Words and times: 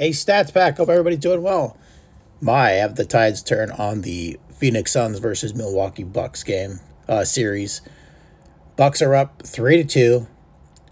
Hey, 0.00 0.12
stats 0.12 0.50
pack. 0.50 0.78
Hope 0.78 0.88
everybody's 0.88 1.18
doing 1.18 1.42
well. 1.42 1.76
My, 2.40 2.70
have 2.70 2.94
the 2.94 3.04
tides 3.04 3.42
turn 3.42 3.70
on 3.70 4.00
the 4.00 4.40
Phoenix 4.50 4.92
Suns 4.92 5.18
versus 5.18 5.54
Milwaukee 5.54 6.04
Bucks 6.04 6.42
game 6.42 6.80
uh, 7.06 7.22
series. 7.24 7.82
Bucks 8.76 9.02
are 9.02 9.14
up 9.14 9.42
three 9.42 9.76
to 9.76 9.84
two. 9.84 10.26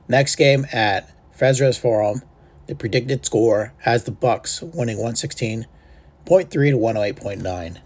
Next 0.09 0.37
game 0.37 0.67
at 0.75 1.11
Fiserv 1.35 1.81
Forum. 1.81 2.21
The 2.67 2.75
predicted 2.75 3.25
score 3.25 3.73
has 3.79 4.05
the 4.05 4.11
Bucks 4.11 4.61
winning 4.61 4.99
116.3 4.99 5.67
to 6.27 6.59
108.9 6.59 7.79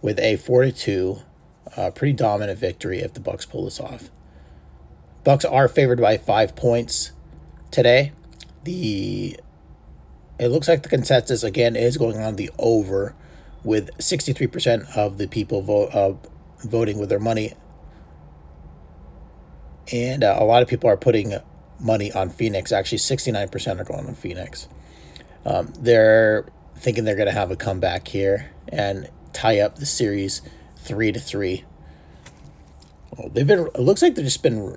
with 0.00 0.20
a 0.20 0.36
4 0.36 0.62
to 0.62 0.70
2 0.70 1.18
uh, 1.76 1.90
pretty 1.90 2.12
dominant 2.12 2.56
victory 2.56 3.00
if 3.00 3.14
the 3.14 3.20
Bucks 3.20 3.46
pull 3.46 3.64
this 3.64 3.80
off. 3.80 4.10
Bucks 5.24 5.44
are 5.44 5.66
favored 5.66 6.00
by 6.00 6.16
5 6.16 6.54
points 6.54 7.10
today. 7.72 8.12
The 8.62 9.36
it 10.40 10.48
looks 10.48 10.68
like 10.68 10.82
the 10.82 10.88
consensus 10.88 11.42
again 11.42 11.76
is 11.76 11.96
going 11.96 12.18
on 12.18 12.36
the 12.36 12.50
over 12.58 13.14
with 13.62 13.96
63% 13.98 14.96
of 14.96 15.18
the 15.18 15.28
people 15.28 15.62
vote 15.62 15.90
uh, 15.94 16.14
voting 16.66 16.98
with 16.98 17.08
their 17.08 17.20
money 17.20 17.52
and 19.92 20.24
uh, 20.24 20.36
a 20.38 20.44
lot 20.44 20.62
of 20.62 20.68
people 20.68 20.88
are 20.88 20.96
putting 20.96 21.34
money 21.78 22.12
on 22.12 22.30
Phoenix. 22.30 22.72
Actually, 22.72 22.98
69% 22.98 23.80
are 23.80 23.84
going 23.84 24.06
on 24.06 24.14
Phoenix. 24.14 24.68
Um, 25.44 25.72
they're 25.78 26.46
thinking 26.76 27.04
they're 27.04 27.16
going 27.16 27.26
to 27.26 27.32
have 27.32 27.50
a 27.50 27.56
comeback 27.56 28.08
here 28.08 28.50
and 28.68 29.08
tie 29.32 29.60
up 29.60 29.76
the 29.76 29.86
series 29.86 30.42
three 30.76 31.12
to 31.12 31.20
three. 31.20 31.64
Well, 33.16 33.30
they've 33.30 33.46
been. 33.46 33.68
It 33.74 33.80
looks 33.80 34.02
like 34.02 34.14
they've 34.14 34.24
just 34.24 34.42
been 34.42 34.76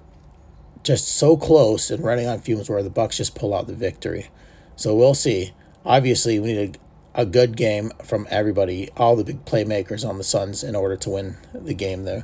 just 0.84 1.08
so 1.08 1.38
close 1.38 1.92
and 1.92 2.04
running 2.04 2.28
on 2.28 2.40
fumes 2.40 2.70
where 2.70 2.84
the 2.84 2.90
Bucks 2.90 3.18
just 3.18 3.36
pull 3.36 3.54
out 3.54 3.68
the 3.68 3.76
victory. 3.76 4.30
So 4.76 4.96
we'll 4.96 5.14
see. 5.14 5.54
Obviously, 5.86 6.40
we 6.40 6.54
need 6.54 6.80
a, 7.16 7.22
a 7.22 7.26
good 7.26 7.58
game 7.58 7.92
from 8.04 8.28
everybody, 8.30 8.90
all 8.98 9.16
the 9.16 9.24
big 9.24 9.46
playmakers 9.46 10.08
on 10.08 10.18
the 10.18 10.24
Suns, 10.24 10.64
in 10.64 10.76
order 10.76 10.96
to 10.98 11.10
win 11.10 11.38
the 11.54 11.74
game 11.74 12.04
there. 12.04 12.24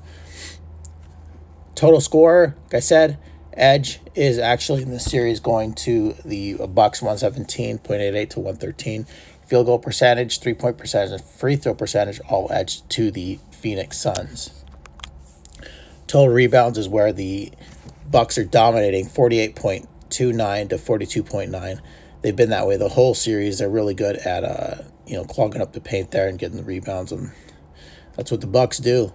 Total 1.75 2.01
score, 2.01 2.55
like 2.65 2.75
I 2.75 2.79
said, 2.79 3.17
edge 3.53 3.99
is 4.15 4.37
actually 4.37 4.81
in 4.81 4.91
the 4.91 4.99
series 4.99 5.39
going 5.39 5.73
to 5.73 6.13
the 6.25 6.55
Bucks 6.67 7.01
117.88 7.01 8.29
to 8.31 8.39
113. 8.39 9.05
Field 9.45 9.65
goal 9.65 9.79
percentage, 9.79 10.39
three 10.39 10.53
point 10.53 10.77
percentage, 10.77 11.11
and 11.11 11.23
free 11.23 11.55
throw 11.55 11.73
percentage 11.73 12.19
all 12.29 12.51
edge 12.51 12.87
to 12.89 13.11
the 13.11 13.39
Phoenix 13.51 13.97
Suns. 13.97 14.63
Total 16.05 16.33
rebounds 16.33 16.77
is 16.77 16.87
where 16.87 17.13
the 17.13 17.51
Bucks 18.09 18.37
are 18.37 18.45
dominating 18.45 19.05
48.29 19.05 20.69
to 20.69 20.75
42.9. 20.77 21.79
They've 22.21 22.35
been 22.35 22.49
that 22.49 22.67
way 22.67 22.77
the 22.77 22.89
whole 22.89 23.13
series. 23.13 23.59
They're 23.59 23.69
really 23.69 23.93
good 23.93 24.17
at 24.17 24.43
uh, 24.43 24.83
you 25.07 25.15
know, 25.15 25.25
clogging 25.25 25.61
up 25.61 25.73
the 25.73 25.81
paint 25.81 26.11
there 26.11 26.27
and 26.27 26.37
getting 26.37 26.57
the 26.57 26.63
rebounds 26.63 27.11
and 27.11 27.31
that's 28.15 28.31
what 28.31 28.41
the 28.41 28.47
Bucks 28.47 28.77
do. 28.77 29.13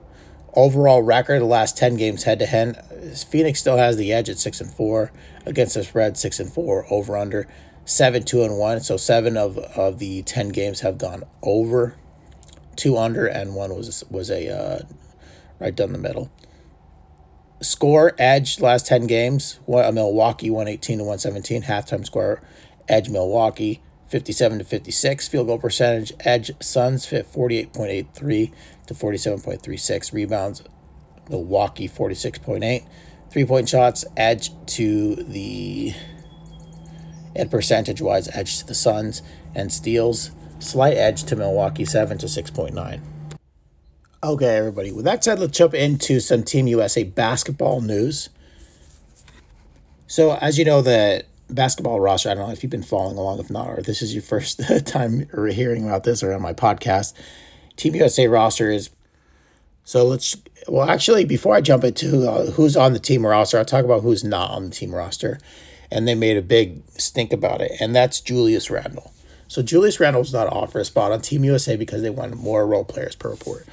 Overall 0.54 1.02
record 1.02 1.40
the 1.40 1.46
last 1.46 1.76
10 1.76 1.96
games 1.96 2.24
head 2.24 2.38
to 2.38 2.46
head 2.46 2.82
phoenix 3.28 3.60
still 3.60 3.76
has 3.76 3.96
the 3.96 4.12
edge 4.12 4.28
at 4.28 4.38
6 4.38 4.60
and 4.60 4.72
4 4.72 5.12
against 5.44 5.74
the 5.74 5.84
spread 5.84 6.16
6 6.16 6.40
and 6.40 6.52
4 6.52 6.86
over 6.90 7.16
under 7.16 7.46
7 7.84 8.22
2 8.22 8.44
and 8.44 8.56
1 8.56 8.80
so 8.80 8.96
7 8.96 9.36
of, 9.36 9.58
of 9.58 9.98
the 9.98 10.22
10 10.22 10.48
games 10.50 10.80
have 10.80 10.96
gone 10.96 11.24
over 11.42 11.96
2 12.76 12.96
under 12.96 13.26
and 13.26 13.54
one 13.54 13.74
was 13.74 14.04
was 14.10 14.30
a 14.30 14.48
uh, 14.48 14.78
right 15.60 15.74
down 15.74 15.92
the 15.92 15.98
middle. 15.98 16.30
Score 17.60 18.14
edge 18.18 18.60
last 18.60 18.86
10 18.86 19.06
games 19.06 19.60
milwaukee 19.66 20.50
118 20.50 20.98
to 20.98 21.04
117 21.04 21.62
halftime 21.62 22.04
score 22.04 22.42
edge 22.88 23.08
milwaukee 23.08 23.80
57 24.08 24.58
to 24.58 24.64
56 24.64 25.28
field 25.28 25.46
goal 25.46 25.58
percentage 25.58 26.12
edge 26.20 26.50
suns 26.60 27.06
fit 27.06 27.30
48.83 27.30 28.52
to 28.86 28.94
47.36 28.94 30.12
rebounds 30.12 30.62
milwaukee 31.28 31.88
46.8 31.88 32.86
three 33.30 33.44
point 33.44 33.68
shots 33.68 34.04
edge 34.16 34.50
to 34.66 35.16
the 35.16 35.94
and 37.36 37.50
percentage 37.50 38.00
wise 38.00 38.28
edge 38.32 38.60
to 38.60 38.66
the 38.66 38.74
suns. 38.74 39.22
And 39.56 39.72
steals 39.72 40.30
slight 40.58 40.96
edge 40.96 41.24
to 41.24 41.36
milwaukee 41.36 41.84
7 41.84 42.18
to 42.18 42.26
6.9 42.26 43.00
okay 44.22 44.56
everybody. 44.56 44.90
With 44.90 45.04
that 45.04 45.22
said 45.22 45.38
let's 45.38 45.56
jump 45.56 45.74
into 45.74 46.18
some 46.20 46.42
team 46.42 46.66
usa 46.66 47.04
basketball 47.04 47.80
news. 47.80 48.30
So 50.06 50.36
as 50.36 50.58
you 50.58 50.64
know 50.64 50.80
the 50.80 51.24
basketball 51.54 52.00
roster. 52.00 52.30
I 52.30 52.34
don't 52.34 52.46
know 52.46 52.52
if 52.52 52.62
you've 52.62 52.70
been 52.70 52.82
following 52.82 53.16
along. 53.16 53.38
If 53.38 53.50
not, 53.50 53.68
or 53.68 53.82
this 53.82 54.02
is 54.02 54.14
your 54.14 54.22
first 54.22 54.60
time 54.86 55.28
hearing 55.50 55.84
about 55.84 56.04
this 56.04 56.22
or 56.22 56.32
on 56.32 56.42
my 56.42 56.52
podcast. 56.52 57.14
Team 57.76 57.94
USA 57.94 58.26
roster 58.26 58.70
is. 58.70 58.90
So 59.84 60.04
let's. 60.04 60.36
Well, 60.66 60.88
actually, 60.88 61.24
before 61.24 61.54
I 61.54 61.60
jump 61.60 61.84
into 61.84 62.28
uh, 62.28 62.50
who's 62.52 62.76
on 62.76 62.92
the 62.92 62.98
team 62.98 63.26
roster, 63.26 63.58
I'll 63.58 63.64
talk 63.64 63.84
about 63.84 64.02
who's 64.02 64.24
not 64.24 64.50
on 64.50 64.64
the 64.64 64.70
team 64.70 64.94
roster, 64.94 65.38
and 65.90 66.08
they 66.08 66.14
made 66.14 66.36
a 66.36 66.42
big 66.42 66.82
stink 66.98 67.32
about 67.32 67.60
it, 67.60 67.72
and 67.80 67.94
that's 67.94 68.20
Julius 68.20 68.70
Randle. 68.70 69.12
So 69.46 69.62
Julius 69.62 70.00
Randle's 70.00 70.32
not 70.32 70.48
offered 70.48 70.80
a 70.80 70.84
spot 70.84 71.12
on 71.12 71.20
Team 71.20 71.44
USA 71.44 71.76
because 71.76 72.02
they 72.02 72.10
wanted 72.10 72.36
more 72.36 72.66
role 72.66 72.84
players 72.84 73.14
per 73.14 73.30
report. 73.30 73.66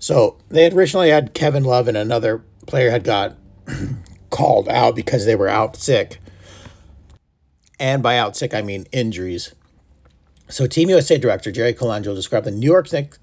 So 0.00 0.36
they 0.48 0.64
had 0.64 0.72
originally 0.72 1.10
had 1.10 1.34
Kevin 1.34 1.64
Love 1.64 1.86
and 1.86 1.96
another 1.96 2.42
player 2.66 2.90
had 2.90 3.04
got 3.04 3.36
called 4.30 4.68
out 4.68 4.96
because 4.96 5.26
they 5.26 5.36
were 5.36 5.48
out 5.48 5.76
sick 5.76 6.18
and 7.78 8.02
by 8.02 8.18
out 8.18 8.36
sick, 8.36 8.54
I 8.54 8.62
mean 8.62 8.86
injuries. 8.92 9.54
So, 10.48 10.66
Team 10.66 10.88
USA 10.90 11.18
director 11.18 11.52
Jerry 11.52 11.74
Colangelo 11.74 12.14
described 12.14 12.46
the 12.46 12.50
New 12.50 12.66
York 12.70 12.92
Knicks 12.92 13.18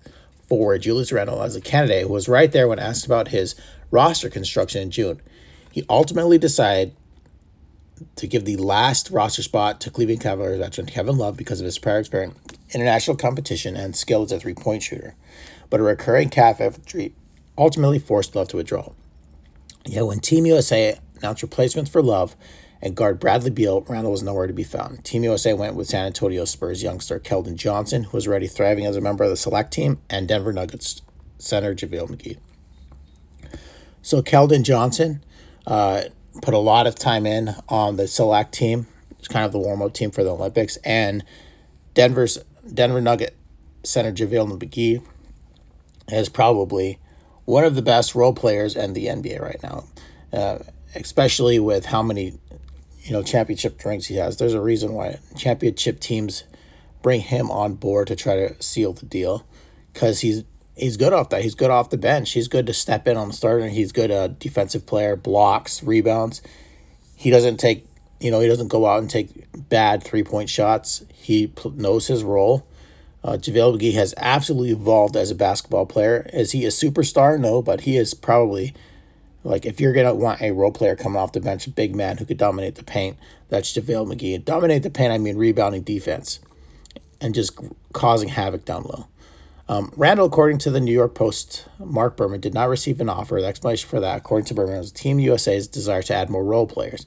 forward 0.47 0.83
Julius 0.83 1.11
Randle 1.11 1.41
as 1.41 1.55
a 1.55 1.61
candidate 1.61 2.03
who 2.03 2.13
was 2.13 2.29
right 2.29 2.51
there 2.51 2.67
when 2.67 2.79
asked 2.79 3.05
about 3.05 3.29
his 3.29 3.55
roster 3.89 4.29
construction 4.29 4.81
in 4.81 4.91
June. 4.91 5.21
He 5.71 5.83
ultimately 5.89 6.37
decided 6.37 6.95
to 8.15 8.27
give 8.27 8.45
the 8.45 8.57
last 8.57 9.09
roster 9.09 9.41
spot 9.41 9.79
to 9.81 9.89
Cleveland 9.89 10.21
Cavaliers 10.21 10.59
veteran 10.59 10.87
Kevin 10.87 11.17
Love 11.17 11.37
because 11.37 11.59
of 11.59 11.65
his 11.65 11.79
prior 11.79 11.99
experience, 11.99 12.37
international 12.73 13.17
competition, 13.17 13.75
and 13.75 13.95
skill 13.95 14.23
as 14.23 14.31
a 14.31 14.39
three 14.39 14.53
point 14.53 14.83
shooter. 14.83 15.15
But 15.69 15.79
a 15.79 15.83
recurring 15.83 16.29
calf 16.29 16.61
injury 16.61 17.13
ultimately 17.57 17.99
forced 17.99 18.35
Love 18.35 18.49
to 18.49 18.57
withdraw. 18.57 18.91
Yet 19.85 20.05
when 20.05 20.19
Team 20.19 20.45
USA 20.45 20.99
announced 21.17 21.41
replacements 21.41 21.89
for 21.89 22.01
Love, 22.01 22.35
and 22.81 22.95
guard 22.95 23.19
Bradley 23.19 23.49
Beal, 23.49 23.81
Randle 23.81 24.11
was 24.11 24.23
nowhere 24.23 24.47
to 24.47 24.53
be 24.53 24.63
found. 24.63 25.03
Team 25.03 25.23
USA 25.23 25.53
went 25.53 25.75
with 25.75 25.87
San 25.87 26.05
Antonio 26.05 26.45
Spurs 26.45 26.83
youngster 26.83 27.19
Keldon 27.19 27.55
Johnson, 27.55 28.03
who 28.03 28.17
was 28.17 28.27
already 28.27 28.47
thriving 28.47 28.85
as 28.85 28.95
a 28.95 29.01
member 29.01 29.23
of 29.23 29.29
the 29.29 29.37
select 29.37 29.73
team, 29.73 29.99
and 30.09 30.27
Denver 30.27 30.53
Nuggets 30.53 31.01
center 31.37 31.73
JaVale 31.73 32.09
McGee. 32.09 32.37
So 34.01 34.21
Keldon 34.21 34.63
Johnson 34.63 35.23
uh, 35.65 36.03
put 36.41 36.53
a 36.53 36.59
lot 36.59 36.87
of 36.87 36.95
time 36.95 37.25
in 37.25 37.55
on 37.69 37.95
the 37.95 38.07
select 38.07 38.53
team. 38.53 38.87
It's 39.17 39.27
kind 39.27 39.45
of 39.45 39.51
the 39.51 39.59
warm 39.59 39.81
up 39.81 39.93
team 39.93 40.11
for 40.11 40.23
the 40.23 40.31
Olympics, 40.31 40.77
and 40.77 41.23
Denver's 41.93 42.37
Denver 42.71 43.01
Nugget 43.01 43.35
center 43.83 44.11
JaVale 44.11 44.59
McGee 44.59 45.03
is 46.09 46.29
probably 46.29 46.99
one 47.45 47.63
of 47.63 47.75
the 47.75 47.81
best 47.81 48.15
role 48.15 48.33
players 48.33 48.75
in 48.75 48.93
the 48.93 49.05
NBA 49.05 49.41
right 49.41 49.61
now, 49.63 49.85
uh, 50.33 50.59
especially 50.95 51.59
with 51.59 51.85
how 51.85 52.01
many 52.03 52.33
you 53.05 53.11
know 53.11 53.21
championship 53.21 53.77
drinks 53.77 54.07
he 54.07 54.15
has. 54.15 54.37
There's 54.37 54.55
a 54.55 54.61
reason 54.61 54.93
why 54.93 55.19
championship 55.37 55.99
teams 55.99 56.43
bring 57.03 57.21
him 57.21 57.51
on 57.51 57.75
board 57.75 58.07
to 58.07 58.15
try 58.15 58.35
to 58.35 58.61
seal 58.61 58.91
the 58.91 59.05
deal 59.05 59.45
because 59.93 60.21
he's 60.21 60.43
he's 60.75 60.97
good 60.97 61.13
off 61.13 61.29
that. 61.29 61.43
He's 61.43 61.53
good 61.53 61.69
off 61.69 61.91
the 61.91 61.97
bench. 61.97 62.31
He's 62.31 62.47
good 62.47 62.65
to 62.65 62.73
step 62.73 63.07
in 63.07 63.15
on 63.15 63.27
the 63.27 63.33
starter. 63.33 63.69
He's 63.69 63.91
good 63.91 64.09
a 64.09 64.29
defensive 64.29 64.87
player, 64.87 65.15
blocks, 65.15 65.83
rebounds. 65.83 66.41
He 67.15 67.29
doesn't 67.29 67.57
take 67.57 67.85
you 68.19 68.31
know 68.31 68.39
he 68.39 68.47
doesn't 68.47 68.69
go 68.69 68.87
out 68.87 68.99
and 68.99 69.09
take 69.09 69.45
bad 69.69 70.03
three 70.03 70.23
point 70.23 70.49
shots. 70.49 71.05
He 71.13 71.53
knows 71.75 72.07
his 72.07 72.23
role. 72.23 72.67
Uh, 73.23 73.37
JaVale 73.37 73.79
McGee 73.79 73.93
has 73.93 74.13
absolutely 74.17 74.71
evolved 74.71 75.15
as 75.15 75.31
a 75.31 75.35
basketball 75.35 75.85
player. 75.87 76.29
Is 76.31 76.51
he 76.51 76.65
a 76.65 76.69
superstar? 76.69 77.39
No, 77.39 77.61
but 77.61 77.81
he 77.81 77.97
is 77.97 78.13
probably 78.13 78.73
like 79.45 79.65
if 79.65 79.79
you're 79.79 79.93
gonna 79.93 80.13
want 80.13 80.41
a 80.41 80.51
role 80.51 80.71
player 80.71 80.95
coming 80.95 81.21
off 81.21 81.31
the 81.31 81.39
bench, 81.39 81.67
a 81.67 81.69
big 81.69 81.95
man 81.95 82.17
who 82.17 82.25
could 82.25 82.37
dominate 82.37 82.75
the 82.75 82.83
paint, 82.83 83.17
that's 83.47 83.71
JaVale 83.73 84.13
McGee. 84.13 84.35
And 84.35 84.43
dominate 84.43 84.83
the 84.83 84.89
paint, 84.89 85.13
I 85.13 85.19
mean 85.19 85.37
rebounding 85.37 85.83
defense, 85.83 86.39
and 87.21 87.35
just 87.35 87.57
causing 87.93 88.29
havoc 88.29 88.65
down 88.65 88.83
low. 88.83 89.07
Um, 89.67 89.91
Randle, 89.95 90.27
according 90.27 90.57
to 90.59 90.71
the 90.71 90.79
New 90.79 90.93
York 90.93 91.15
Post, 91.15 91.67
Marc 91.79 92.17
Berman 92.17 92.41
did 92.41 92.53
not 92.53 92.69
receive 92.69 92.99
an 92.99 93.09
offer. 93.09 93.39
The 93.39 93.47
explanation 93.47 93.87
for 93.89 93.99
that, 93.99 94.17
according 94.17 94.45
to 94.47 94.53
Berman, 94.53 94.77
was 94.77 94.91
Team 94.91 95.19
USA's 95.19 95.67
desire 95.67 96.03
to 96.03 96.13
add 96.13 96.29
more 96.29 96.43
role 96.43 96.67
players. 96.67 97.05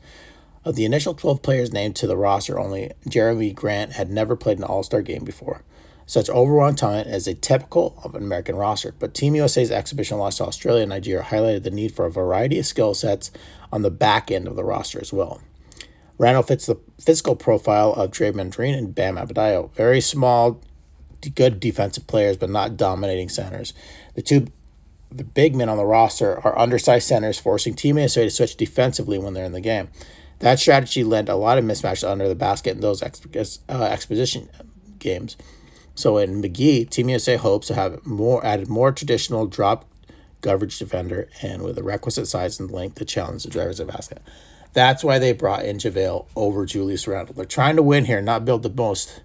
Of 0.65 0.75
the 0.75 0.85
initial 0.85 1.15
12 1.15 1.41
players 1.41 1.73
named 1.73 1.97
to 1.97 2.07
the 2.07 2.17
roster, 2.17 2.59
only 2.59 2.93
Jerami 3.09 3.55
Grant 3.55 3.93
had 3.93 4.11
never 4.11 4.37
played 4.37 4.59
an 4.59 4.65
All 4.65 4.83
Star 4.83 5.03
game 5.03 5.25
before. 5.25 5.63
Such 6.09 6.31
overall 6.31 6.73
talent 6.73 7.07
is 7.11 7.29
a 7.29 7.35
typical 7.35 8.01
of 8.03 8.15
an 8.15 8.23
American 8.23 8.57
roster, 8.57 8.95
but 8.99 9.13
Team 9.13 9.37
USA's 9.37 9.71
exhibition 9.71 10.17
loss 10.17 10.39
to 10.39 10.47
Australia 10.47 10.81
and 10.81 10.89
Nigeria 10.89 11.23
highlighted 11.23 11.65
the 11.65 11.71
need 11.71 11.95
for 11.95 12.07
a 12.07 12.11
variety 12.11 12.59
of 12.59 12.65
skill 12.65 12.95
sets 12.95 13.31
on 13.71 13.83
the 13.83 13.91
back 13.91 14.31
end 14.31 14.49
of 14.49 14.57
the 14.57 14.65
roster 14.65 14.99
as 14.99 15.13
well. 15.13 15.43
Randle 16.17 16.43
fits 16.43 16.65
the 16.65 16.81
physical 16.99 17.37
profile 17.37 17.93
of 17.93 18.11
Draymond 18.11 18.57
Green 18.57 18.75
and 18.75 18.95
Bam 18.95 19.17
Adebayo. 19.17 19.71
Very 19.75 20.01
small, 20.01 20.63
good 21.35 21.61
defensive 21.61 22.07
players, 22.07 22.39
but 22.39 22.49
not 22.49 22.79
dominating 22.79 23.29
centers. 23.29 23.75
The 24.15 24.23
two 24.23 24.47
the 25.13 25.25
big 25.25 25.55
men 25.55 25.69
on 25.69 25.77
the 25.77 25.85
roster 25.85 26.41
are 26.43 26.59
undersized 26.59 27.07
centers, 27.07 27.39
forcing 27.39 27.75
Team 27.75 27.99
USA 27.99 28.25
to 28.25 28.31
switch 28.31 28.57
defensively 28.57 29.19
when 29.19 29.35
they're 29.35 29.45
in 29.45 29.53
the 29.53 29.61
game. 29.61 29.89
That 30.39 30.59
strategy 30.59 31.05
led 31.05 31.29
a 31.29 31.37
lot 31.37 31.59
of 31.59 31.65
mismatches 31.65 32.09
under 32.09 32.29
the 32.29 32.35
basket 32.35 32.71
in 32.71 32.81
those 32.81 33.03
exp- 33.03 33.59
uh, 33.69 33.83
exposition 33.83 34.49
games. 34.99 35.37
So 35.99 36.17
in 36.17 36.41
McGee, 36.41 36.89
Team 36.89 37.09
USA 37.09 37.35
hopes 37.35 37.67
to 37.67 37.75
have 37.75 38.07
more 38.07 38.47
added 38.47 38.69
more 38.69 38.93
traditional 38.93 39.49
drop 39.49 39.85
coverage 40.43 40.79
defender 40.79 41.29
and 41.43 41.63
with 41.63 41.75
the 41.75 41.83
requisite 41.83 42.29
size 42.29 42.61
and 42.61 42.71
length 42.71 42.95
to 42.99 43.05
challenge 43.05 43.43
the 43.43 43.51
drivers 43.51 43.81
of 43.81 43.89
basket. 43.89 44.23
That's 44.75 45.03
why 45.03 45.19
they 45.19 45.33
brought 45.33 45.65
in 45.65 45.79
JaVale 45.79 46.27
over 46.37 46.65
Julius 46.67 47.09
Randle. 47.09 47.35
They're 47.35 47.45
trying 47.45 47.75
to 47.75 47.83
win 47.83 48.05
here, 48.05 48.23
not 48.23 48.45
build 48.45 48.63
the 48.63 48.71
most 48.71 49.23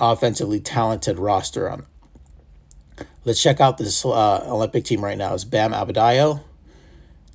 offensively 0.00 0.58
talented 0.58 1.20
roster 1.20 1.70
on. 1.70 1.86
Let's 3.24 3.40
check 3.40 3.60
out 3.60 3.78
this 3.78 4.04
uh, 4.04 4.44
Olympic 4.48 4.84
team 4.84 5.04
right 5.04 5.16
now. 5.16 5.34
It's 5.34 5.44
Bam 5.44 5.70
Adebayo, 5.70 6.40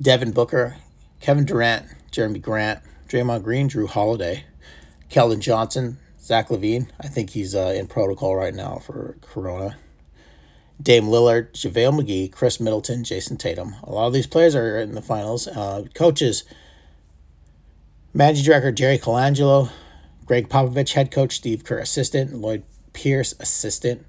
Devin 0.01 0.33
Booker, 0.33 0.75
Kevin 1.21 1.45
Durant, 1.45 1.85
Jerami 2.11 2.41
Grant, 2.41 2.81
Draymond 3.07 3.43
Green, 3.43 3.69
Jrue 3.69 3.87
Holiday, 3.87 4.43
Keldon 5.09 5.39
Johnson, 5.39 5.99
Zach 6.27 6.49
LaVine, 6.49 6.89
I 6.99 7.07
think 7.07 7.29
he's 7.29 7.55
uh, 7.55 7.73
in 7.73 7.87
protocol 7.87 8.35
right 8.35 8.53
now 8.53 8.79
for 8.79 9.15
Corona. 9.21 9.77
Dame 10.81 11.05
Lillard, 11.05 11.53
JaVale 11.53 12.01
McGee, 12.01 12.29
Khris 12.29 12.59
Middleton, 12.59 13.05
Jayson 13.05 13.37
Tatum. 13.37 13.75
A 13.81 13.91
lot 13.91 14.07
of 14.07 14.13
these 14.13 14.27
players 14.27 14.53
are 14.53 14.77
in 14.77 14.93
the 14.93 15.01
finals. 15.01 15.47
Uh, 15.47 15.85
coaches, 15.95 16.43
Managing 18.13 18.43
Director 18.43 18.73
Jerry 18.73 18.97
Colangelo, 18.97 19.71
Gregg 20.25 20.49
Popovich, 20.49 20.95
Head 20.95 21.11
Coach 21.11 21.37
Steve 21.37 21.63
Kerr, 21.63 21.79
Assistant, 21.79 22.33
Lloyd 22.33 22.63
Pierce, 22.91 23.33
Assistant, 23.39 24.05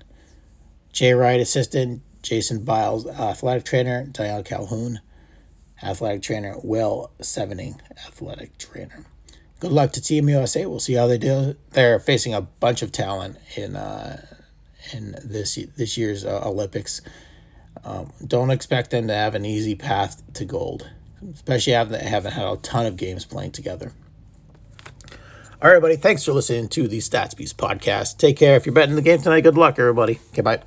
Jay 0.93 1.15
Wright, 1.15 1.39
Assistant, 1.39 2.03
Jason 2.23 2.65
Biles, 2.65 3.07
Athletic 3.07 3.65
Trainer, 3.65 4.07
Diane 4.07 4.43
Calhoun, 4.43 4.99
Athletic 5.85 6.23
Trainer, 6.23 6.57
Will 6.65 7.13
Sevening, 7.21 7.81
Athletic 8.05 8.59
Trainer. 8.59 9.05
Good 9.61 9.73
luck 9.73 9.93
to 9.93 10.01
Team 10.01 10.29
USA. 10.29 10.67
We'll 10.67 10.81
see 10.81 10.95
how 10.95 11.07
they 11.07 11.19
do. 11.19 11.57
They're 11.71 11.99
facing 11.99 12.33
a 12.33 12.43
bunch 12.43 12.83
of 12.83 12.93
talent 12.93 13.37
in 13.57 13.77
uh, 13.77 14.25
in 14.93 15.17
this 15.25 15.59
this 15.77 15.99
year's 15.99 16.25
uh, 16.25 16.43
Olympics. 16.45 17.01
Um, 17.85 18.13
don't 18.27 18.51
expect 18.51 18.91
them 18.91 19.07
to 19.09 19.15
have 19.15 19.35
an 19.35 19.45
easy 19.45 19.75
path 19.75 20.23
to 20.35 20.45
gold 20.45 20.89
especially 21.35 21.73
having 21.73 22.01
haven't 22.01 22.33
had 22.33 22.47
a 22.47 22.57
ton 22.57 22.87
of 22.87 22.97
games 22.97 23.25
playing 23.25 23.53
together. 23.53 23.93
All 25.61 25.69
right, 25.69 25.77
everybody. 25.77 25.97
Thanks 25.97 26.25
for 26.25 26.33
listening 26.33 26.69
to 26.69 26.87
the 26.87 26.99
Stats 26.99 27.37
Beast 27.37 27.57
podcast. 27.57 28.19
Take 28.19 28.37
care. 28.37 28.57
If 28.57 28.65
you're 28.65 28.75
betting 28.75 28.95
the 28.95 29.03
game 29.03 29.21
tonight, 29.21 29.41
good 29.41 29.57
luck, 29.57 29.79
everybody. 29.79 30.21
Okay, 30.33 30.43
bye. 30.43 30.63